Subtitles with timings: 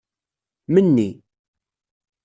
[0.73, 1.07] Menni.